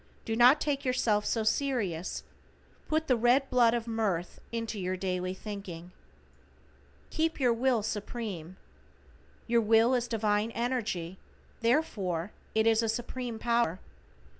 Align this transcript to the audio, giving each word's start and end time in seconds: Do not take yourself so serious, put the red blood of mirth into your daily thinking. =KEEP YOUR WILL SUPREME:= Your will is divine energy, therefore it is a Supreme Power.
Do 0.25 0.35
not 0.35 0.59
take 0.59 0.83
yourself 0.83 1.27
so 1.27 1.43
serious, 1.43 2.23
put 2.87 3.05
the 3.05 3.15
red 3.15 3.47
blood 3.51 3.75
of 3.75 3.85
mirth 3.85 4.39
into 4.51 4.79
your 4.79 4.97
daily 4.97 5.35
thinking. 5.35 5.91
=KEEP 7.11 7.39
YOUR 7.39 7.53
WILL 7.53 7.83
SUPREME:= 7.83 8.57
Your 9.45 9.61
will 9.61 9.93
is 9.93 10.07
divine 10.07 10.49
energy, 10.53 11.19
therefore 11.59 12.31
it 12.55 12.65
is 12.65 12.81
a 12.81 12.89
Supreme 12.89 13.37
Power. 13.37 13.79